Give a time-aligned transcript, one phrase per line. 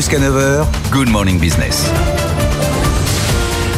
[0.00, 1.84] Jusqu'à 9h, Good Morning Business.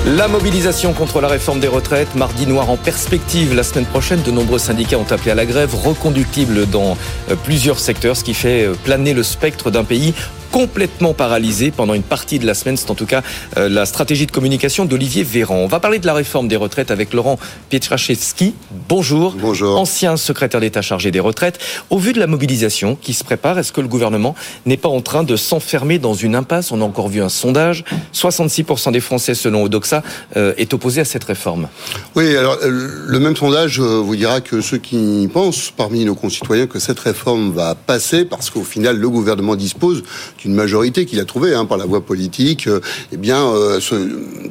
[0.06, 4.23] La mobilisation contre la réforme des retraites, mardi noir en perspective la semaine prochaine.
[4.23, 6.96] De nombreux syndicats ont appelé à la grève, reconductible dans
[7.29, 10.14] euh, plusieurs secteurs, ce qui fait euh, planer le spectre d'un pays
[10.53, 12.77] complètement paralysé pendant une partie de la semaine.
[12.77, 13.23] C'est en tout cas
[13.57, 15.57] euh, la stratégie de communication d'Olivier Véran.
[15.57, 17.39] On va parler de la réforme des retraites avec Laurent
[17.71, 18.55] Pietraszewski.
[18.88, 19.34] Bonjour.
[19.41, 19.80] Bonjour.
[19.80, 21.59] Ancien secrétaire d'État chargé des retraites.
[21.88, 24.34] Au vu de la mobilisation qui se prépare, est-ce que le gouvernement
[24.66, 26.71] n'est pas en train de s'enfermer dans une impasse?
[26.71, 27.84] On a encore vu un sondage.
[28.12, 30.02] 66% des Français, selon Odoxa,
[30.37, 31.69] euh, est opposé à cette réforme.
[32.15, 36.66] Oui, alors euh, le même sondage vous dira que ceux qui pensent parmi nos concitoyens
[36.66, 40.02] que cette réforme va passer parce qu'au final le gouvernement dispose
[40.45, 42.80] une majorité qu'il a trouvée hein, par la voie politique, euh,
[43.12, 43.95] eh bien, euh, ce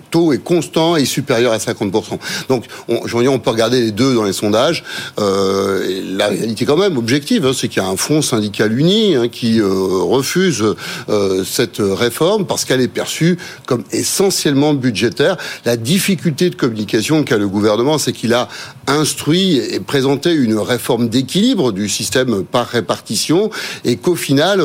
[0.09, 2.19] taux est constant et supérieur à 50%.
[2.49, 4.83] Donc, on, on peut regarder les deux dans les sondages.
[5.19, 9.15] Euh, la réalité, quand même, objective, hein, c'est qu'il y a un front syndical uni
[9.15, 10.63] hein, qui refuse
[11.45, 15.37] cette réforme parce qu'elle est perçue comme essentiellement budgétaire.
[15.65, 18.47] La difficulté de communication qu'a le gouvernement, c'est qu'il a
[18.87, 23.49] instruit et présenté une réforme d'équilibre du système par répartition
[23.85, 24.61] et qu'au final,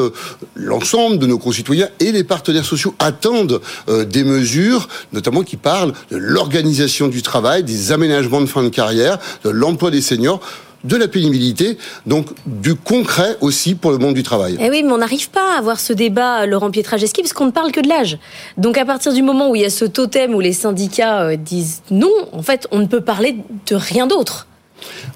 [0.55, 5.93] l'ensemble de nos concitoyens et les partenaires sociaux attendent euh, des mesures, notamment qui parlent
[6.11, 10.41] de l'organisation du travail, des aménagements de fin de carrière, de l'emploi des seniors
[10.85, 14.57] de la pénibilité, donc du concret aussi pour le monde du travail.
[14.61, 17.51] Eh oui, mais on n'arrive pas à avoir ce débat, Laurent Pietraszewski, parce qu'on ne
[17.51, 18.19] parle que de l'âge.
[18.57, 21.37] Donc à partir du moment où il y a ce totem où les syndicats euh,
[21.37, 24.47] disent non, en fait, on ne peut parler de rien d'autre.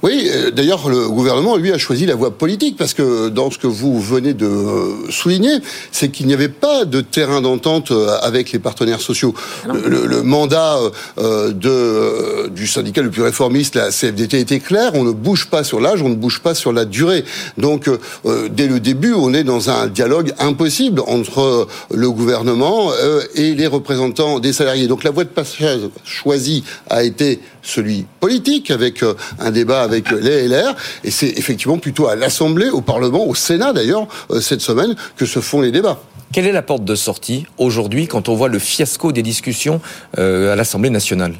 [0.02, 3.58] Oui, euh, d'ailleurs, le gouvernement, lui, a choisi la voie politique, parce que dans ce
[3.58, 5.58] que vous venez de euh, souligner,
[5.92, 9.34] c'est qu'il n'y avait pas de terrain d'entente euh, avec les partenaires sociaux.
[9.66, 10.78] Le, mandat
[11.18, 15.80] de, du syndicat le plus réformiste, la CFDT, était clair, on ne bouge pas sur
[15.80, 17.24] l'âge, on ne bouge pas sur la durée.
[17.58, 17.88] Donc,
[18.50, 22.90] dès le début, on est dans un dialogue impossible entre le gouvernement
[23.34, 24.86] et les représentants des salariés.
[24.88, 29.02] Donc, la voie de passage choisie a été celui politique, avec
[29.38, 30.74] un débat avec les LR,
[31.04, 35.26] et c'est effectivement plutôt à l'Assemblée, au Parlement, au Sénat d'ailleurs, euh, cette semaine, que
[35.26, 36.00] se font les débats.
[36.32, 39.80] Quelle est la porte de sortie aujourd'hui quand on voit le fiasco des discussions
[40.16, 41.34] euh, à l'Assemblée nationale?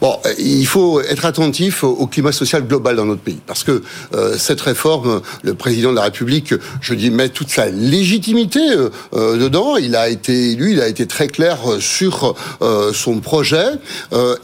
[0.00, 3.82] Bon, euh, il faut être attentif au climat social global dans notre pays, parce que
[4.38, 8.60] cette réforme, le président de la République, je dis, met toute sa légitimité
[9.12, 9.76] dedans.
[9.76, 12.34] Il a été élu, il a été très clair sur
[12.92, 13.66] son projet,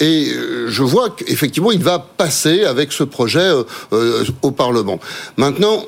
[0.00, 0.32] et
[0.68, 3.50] je vois qu'effectivement, il va passer avec ce projet
[4.42, 5.00] au Parlement.
[5.36, 5.84] Maintenant,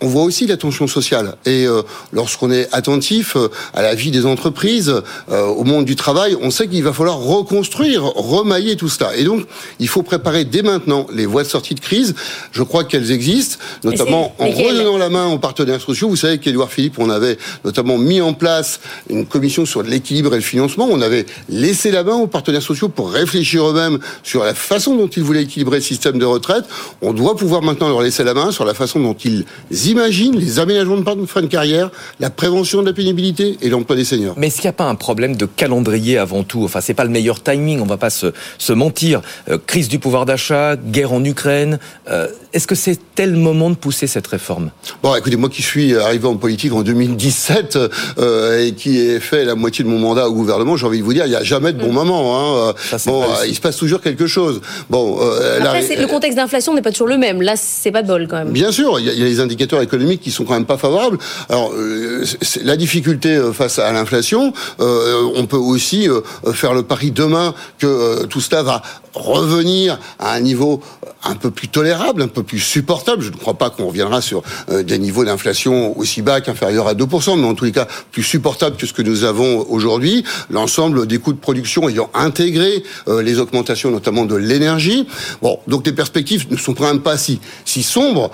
[0.00, 1.36] on voit aussi la tension sociale.
[1.44, 4.94] Et euh, lorsqu'on est attentif euh, à la vie des entreprises,
[5.30, 9.16] euh, au monde du travail, on sait qu'il va falloir reconstruire, remailler tout cela.
[9.16, 9.46] Et donc,
[9.78, 12.14] il faut préparer dès maintenant les voies de sortie de crise.
[12.52, 16.08] Je crois qu'elles existent, notamment en redonnant la main aux partenaires sociaux.
[16.08, 20.36] Vous savez qu'Edouard Philippe, on avait notamment mis en place une commission sur l'équilibre et
[20.36, 20.88] le financement.
[20.90, 25.08] On avait laissé la main aux partenaires sociaux pour réfléchir eux-mêmes sur la façon dont
[25.08, 26.64] ils voulaient équilibrer le système de retraite.
[27.02, 30.58] On doit pouvoir maintenant leur laisser la main sur la façon dont ils imaginent les
[30.58, 31.90] aménagements de fin de carrière,
[32.20, 34.34] la prévention de la pénibilité et l'emploi des seniors.
[34.38, 36.64] Mais est-ce qu'il n'y a pas un problème de calendrier avant tout?
[36.64, 39.22] Enfin, c'est pas le meilleur timing, on va pas se, se mentir.
[39.48, 41.78] Euh, crise du pouvoir d'achat, guerre en Ukraine.
[42.08, 44.70] Euh, est-ce que c'est tel moment de pousser cette réforme
[45.02, 47.78] Bon, écoutez, moi qui suis arrivé en politique en 2017
[48.18, 51.04] euh, et qui ai fait la moitié de mon mandat au gouvernement, j'ai envie de
[51.04, 51.94] vous dire, il n'y a jamais de bon mm.
[51.94, 52.68] moment.
[52.68, 52.74] Hein.
[53.06, 54.60] bon, il se passe toujours quelque chose.
[54.90, 55.18] Bon,
[55.60, 57.42] Après, le contexte d'inflation n'est pas toujours le même.
[57.42, 58.52] Là, c'est pas de bol quand même.
[58.52, 61.18] Bien sûr, il y, a les indicateurs économiques qui sont quand même pas favorables.
[61.48, 62.24] Alors, euh,
[62.62, 66.08] la difficulté euh, face à l'inflation, euh, on peut aussi
[66.52, 68.82] faire le pari demain que tout cela va
[69.20, 70.80] revenir à un niveau
[71.24, 73.22] un peu plus tolérable, un peu plus supportable.
[73.22, 77.38] Je ne crois pas qu'on reviendra sur des niveaux d'inflation aussi bas qu'inférieurs à 2%,
[77.38, 80.24] mais en tous les cas plus supportable que ce que nous avons aujourd'hui.
[80.50, 85.06] L'ensemble des coûts de production ayant intégré les augmentations, notamment de l'énergie.
[85.42, 88.30] Bon, donc les perspectives ne sont quand même pas si, si sombres.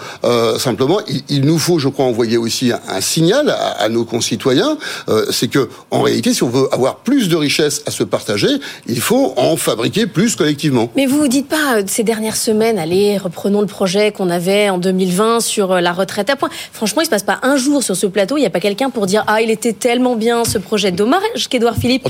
[0.59, 4.77] simplement, il, nous faut, je crois, envoyer aussi un, signal à, nos concitoyens.
[5.31, 8.49] C'est que, en réalité, si on veut avoir plus de richesses à se partager,
[8.87, 10.74] il faut en fabriquer plus collectivement.
[10.97, 14.69] Mais vous vous dites pas euh, ces dernières semaines, allez, reprenons le projet qu'on avait
[14.71, 16.51] en 2020 sur euh, la retraite à point.
[16.73, 18.91] Franchement, il se passe pas un jour sur ce plateau, il n'y a pas quelqu'un
[18.91, 20.91] pour dire ah il était tellement bien ce projet.
[20.91, 22.05] Dommage qu'Edouard Philippe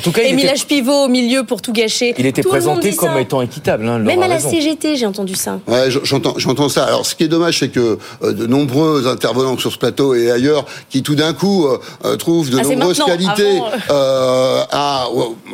[0.67, 2.15] pivot au milieu pour tout gâcher.
[2.19, 3.89] Il était présenté comme étant équitable.
[3.89, 5.61] Hein, Même à la CGT, j'ai entendu ça.
[5.67, 6.85] Ouais, j'entends, j'entends ça.
[6.85, 10.31] Alors, ce qui est dommage, c'est que euh, de nombreux intervenants sur ce plateau et
[10.31, 11.67] ailleurs, qui tout d'un coup
[12.19, 15.07] trouvent de ah, nombreuses qualités à,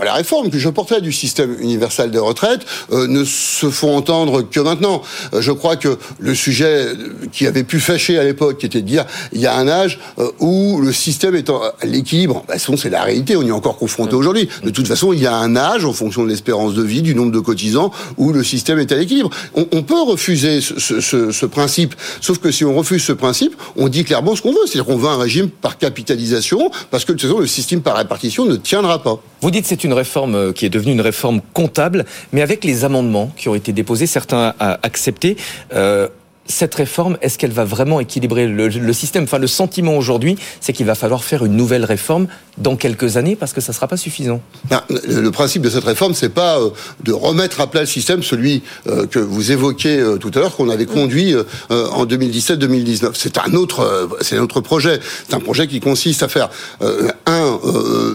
[0.03, 2.61] la réforme que je portais du système universel de retraite,
[3.06, 5.02] ne se font entendre que maintenant.
[5.38, 6.87] je crois que le sujet
[7.32, 10.00] qui avait pu fâcher à l'époque, qui était de dire il y a un âge
[10.38, 14.14] où le système est à l'équilibre, bah, c'est la réalité, on y est encore confronté
[14.14, 14.49] aujourd'hui.
[14.64, 17.14] De toute façon, il y a un âge en fonction de l'espérance de vie, du
[17.14, 19.31] nombre de cotisants, où le système est à l'équilibre.
[19.55, 24.37] On, peut refuser ce, principe, sauf que si on refuse ce principe, on dit clairement
[24.37, 27.41] ce qu'on veut, c'est-à-dire qu'on veut un régime par capitalisation, parce que de toute façon,
[27.41, 29.20] le système par répartition ne tiendra pas.
[29.41, 32.65] Vous dites que c'est une réforme euh, qui est devenue une réforme comptable, mais avec
[32.65, 35.37] les amendements qui ont été déposés, certains acceptés,
[35.73, 36.09] euh,
[36.51, 39.25] cette réforme, est-ce qu'elle va vraiment équilibrer le, système?
[39.25, 42.27] Enfin, le sentiment aujourd'hui, c'est qu'il va falloir faire une nouvelle réforme
[42.61, 44.41] dans quelques années parce que ça ne sera pas suffisant.
[44.69, 46.71] Ben, le principe de cette réforme, c'est pas euh,
[47.03, 50.55] de remettre à plat le système, celui euh, que vous évoquez euh, tout à l'heure,
[50.55, 51.35] qu'on avait conduit
[51.71, 53.11] en 2017-2019.
[53.15, 55.01] C'est un autre, c'est un autre projet.
[55.29, 56.51] C'est un projet qui consiste à faire
[57.27, 57.59] un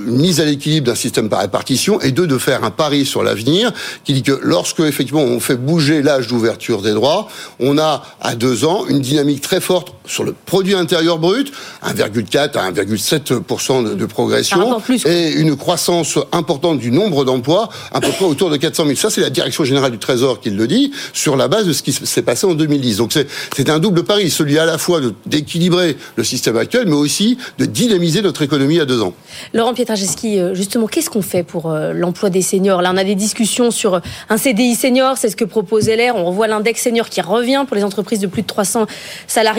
[0.08, 3.24] une mise à l'équilibre d'un système par répartition et deux de faire un pari sur
[3.24, 3.72] l'avenir
[4.04, 7.28] qui dit que lorsque effectivement on fait bouger l'âge d'ouverture des droits,
[7.60, 11.52] on a à deux ans une dynamique très forte sur le produit intérieur brut,
[11.84, 14.06] 1,4 à 1,7% de,
[14.42, 18.96] progression, et une croissance importante du nombre d'emplois, à peu près autour de 400 000.
[18.98, 21.84] Ça, c'est la direction générale du Trésor qui le dit, sur la base de ce
[21.84, 22.98] qui s'est passé en 2010.
[22.98, 23.14] Donc
[23.56, 27.66] c'est un double pari, celui à la fois d'équilibrer le système actuel, mais aussi de
[27.66, 29.14] dynamiser notre économie à deux ans.
[29.54, 32.82] Laurent Pietraszewski, euh, justement, qu'est-ce qu'on fait pour euh, l'emploi des seniors?
[32.82, 36.26] Là, on a des discussions sur un CDI senior, c'est ce que propose LR, on
[36.26, 38.86] revoit l'index senior qui revient pour les entreprises de plus de 300
[39.28, 39.56] salariés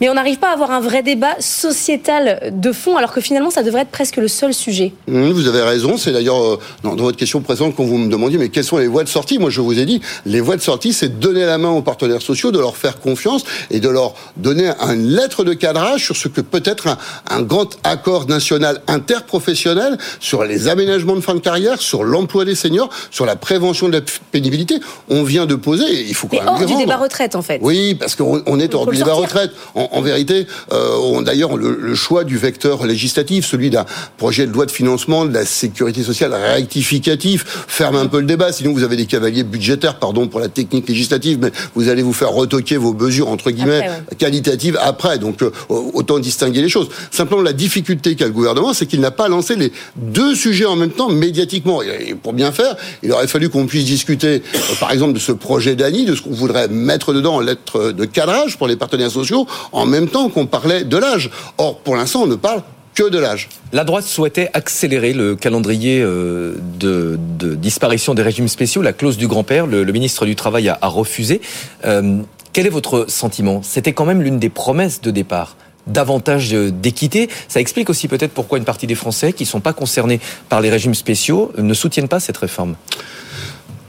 [0.00, 3.50] mais on n'arrive pas à avoir un vrai débat sociétal de fond, alors que finalement,
[3.50, 4.94] ça devrait être presque le seul sujet.
[5.08, 5.98] Mmh, vous avez raison.
[5.98, 8.86] C'est d'ailleurs euh, dans, votre question présente quand vous me demandiez, mais quelles sont les
[8.86, 11.44] voies de sortie Moi, je vous ai dit, les voies de sortie, c'est de donner
[11.44, 15.44] la main aux partenaires sociaux, de leur faire confiance et de leur donner une lettre
[15.44, 16.96] de cadrage sur ce que peut être un,
[17.28, 22.54] un grand accord national interprofessionnel sur les aménagements de fin de carrière, sur l'emploi des
[22.54, 24.00] seniors, sur la prévention de la
[24.32, 24.76] pénibilité.
[25.10, 27.58] On vient de poser, il faut quand même hors du débat retraite, en fait.
[27.60, 29.50] Oui, parce qu'on est hors du débat retraite.
[29.74, 33.84] En, vérité, euh, on d'ailleurs le, choix du vecteur législatif, celui d'un
[34.16, 38.52] projet de loi de financement de la sécurité sociale rectificatif, ferme un peu le débat.
[38.52, 42.12] Sinon, vous avez des cavaliers budgétaires, pardon pour la technique législative, mais vous allez vous
[42.12, 43.88] faire retoquer vos mesures entre guillemets
[44.18, 45.18] qualitatives après.
[45.18, 46.88] Donc, euh, autant distinguer les choses.
[47.10, 50.76] Simplement, la difficulté qu'a le gouvernement, c'est qu'il n'a pas lancé les deux sujets en
[50.76, 51.82] même temps médiatiquement.
[51.82, 55.32] Et pour bien faire, il aurait fallu qu'on puisse discuter, euh, par exemple, de ce
[55.32, 59.10] projet d'ANI, de ce qu'on voudrait mettre dedans en lettre de cadrage pour les partenaires
[59.10, 61.30] sociaux, en même temps qu'on parlait de l'âge.
[61.58, 62.62] Or, pour l'instant, on ne parle
[62.94, 63.48] que de l'âge.
[63.72, 67.18] La droite souhaitait accélérer le calendrier euh, de,
[67.54, 69.66] disparition des régimes spéciaux, la clause du grand-père.
[69.66, 71.40] Le, ministre du Travail a, refusé.
[71.84, 72.18] Euh,
[72.52, 73.62] quel est votre sentiment?
[73.62, 75.56] C'était quand même l'une des promesses de départ
[75.86, 77.28] davantage d'équité.
[77.48, 80.60] Ça explique aussi peut-être pourquoi une partie des Français qui ne sont pas concernés par
[80.60, 82.76] les régimes spéciaux ne soutiennent pas cette réforme.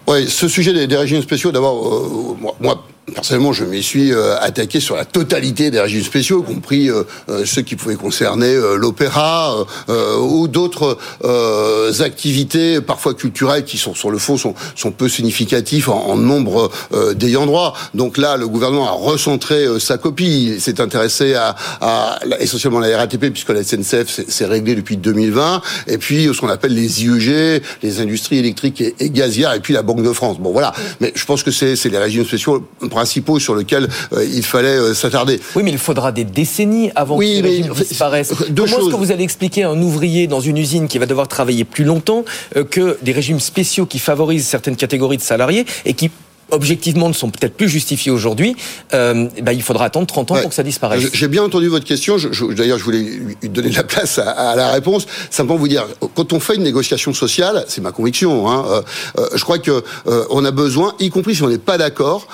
[0.08, 4.80] Oui, ce sujet des, régimes spéciaux, d'abord, euh, moi, Personnellement, je m'y suis euh, attaqué
[4.80, 9.56] sur la totalité des régimes spéciaux, y compris euh, euh, ceux qui pouvaient concerner l'opéra
[10.20, 10.98] ou d'autres
[12.02, 14.54] activités, parfois culturelles, qui sont sur le fond sont,
[14.92, 16.70] peu significatifs en, nombre
[17.16, 17.74] d'ayants droit.
[17.94, 20.54] Donc là, le gouvernement a recentré sa copie.
[20.56, 25.62] Il s'est intéressé à, à, essentiellement la RATP, puisque la SNCF s'est réglée depuis 2020,
[25.88, 29.74] et puis ce qu'on appelle les IEG, les industries électriques et, et, gazières, et puis
[29.74, 30.40] la Banque de France.
[30.40, 30.74] Bon, voilà.
[31.00, 34.94] Mais je pense que c'est les régimes spéciaux principaux sur lesquels euh, il fallait euh,
[34.94, 35.40] s'attarder.
[35.56, 38.34] Oui, mais il faudra des décennies avant que les régimes disparaissent.
[38.56, 41.28] Comment est-ce que vous allez expliquer à un ouvrier dans une usine qui va devoir
[41.28, 42.24] travailler plus longtemps
[42.56, 46.12] euh, que des régimes spéciaux qui favorisent certaines catégories de salariés et qui
[46.52, 48.56] objectivement ne sont peut-être plus justifiés aujourd'hui,
[48.94, 51.10] euh, bah, il faudra attendre 30 ans pour que ça disparaisse.
[51.14, 52.18] J'ai bien entendu votre question.
[52.52, 53.06] D'ailleurs, je voulais
[53.44, 55.06] donner de la place à, la réponse.
[55.30, 58.50] Simplement vous dire, quand on fait une négociation sociale, c'est ma conviction.
[58.50, 58.82] Hein, euh,
[59.18, 62.28] euh, je crois que euh, on a besoin, y compris si on n'est pas d'accord,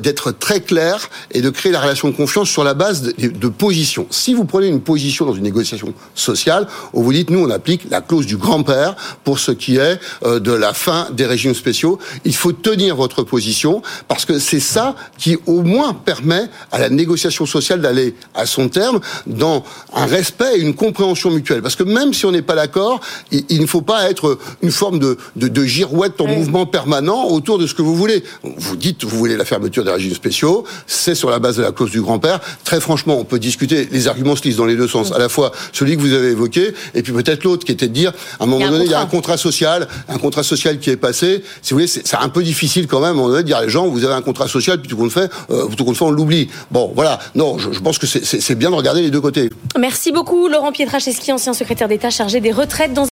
[0.00, 3.48] d'être très clair et de créer la relation de confiance sur la base de, de
[3.48, 4.06] positions.
[4.10, 7.82] Si vous prenez une position dans une négociation sociale, où vous dites nous on applique
[7.90, 12.34] la clause du grand-père pour ce qui est de la fin des régimes spéciaux, il
[12.34, 13.61] faut tenir votre position
[14.08, 18.68] parce que c'est ça qui au moins permet à la négociation sociale d'aller à son
[18.68, 19.64] terme dans
[19.94, 21.62] un respect et une compréhension mutuelle.
[21.62, 23.00] Parce que même si on n'est pas d'accord,
[23.30, 27.66] il, ne faut pas être une forme de, de, girouette en mouvement permanent autour de
[27.66, 28.24] ce que vous voulez.
[28.42, 31.72] Vous dites, vous voulez la fermeture des régimes spéciaux, c'est sur la base de la
[31.72, 32.40] clause du grand-père.
[32.64, 35.12] Très franchement, on peut discuter, les arguments se lisent dans les deux sens.
[35.12, 37.92] À la fois celui que vous avez évoqué, et puis peut-être l'autre qui était de
[37.92, 40.90] dire, à un moment donné, il y a un contrat social, un contrat social qui
[40.90, 41.42] est passé.
[41.62, 44.14] Si vous voulez, c'est un peu difficile quand même, un moment les gens, vous avez
[44.14, 46.48] un contrat social, puis tout compte fait, euh, tout compte fait, on l'oublie.
[46.70, 47.18] Bon, voilà.
[47.34, 49.50] Non, je, pense que c'est bien de regarder les deux côtés.
[49.78, 53.00] Merci beaucoup, Laurent Pietraszewski, ancien secrétaire d'État chargé des retraites dans